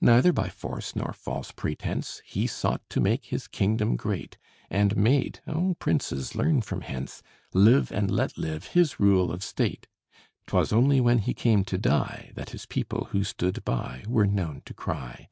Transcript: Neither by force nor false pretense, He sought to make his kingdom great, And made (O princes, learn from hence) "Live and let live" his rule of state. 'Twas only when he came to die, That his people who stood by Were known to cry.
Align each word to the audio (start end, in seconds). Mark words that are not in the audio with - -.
Neither 0.00 0.32
by 0.32 0.48
force 0.48 0.96
nor 0.96 1.12
false 1.12 1.52
pretense, 1.52 2.20
He 2.24 2.48
sought 2.48 2.82
to 2.90 3.00
make 3.00 3.26
his 3.26 3.46
kingdom 3.46 3.94
great, 3.94 4.36
And 4.68 4.96
made 4.96 5.38
(O 5.46 5.74
princes, 5.78 6.34
learn 6.34 6.62
from 6.62 6.80
hence) 6.80 7.22
"Live 7.54 7.92
and 7.92 8.10
let 8.10 8.36
live" 8.36 8.64
his 8.74 8.98
rule 8.98 9.30
of 9.30 9.44
state. 9.44 9.86
'Twas 10.48 10.72
only 10.72 11.00
when 11.00 11.18
he 11.18 11.32
came 11.32 11.64
to 11.66 11.78
die, 11.78 12.32
That 12.34 12.50
his 12.50 12.66
people 12.66 13.10
who 13.12 13.22
stood 13.22 13.64
by 13.64 14.02
Were 14.08 14.26
known 14.26 14.62
to 14.64 14.74
cry. 14.74 15.28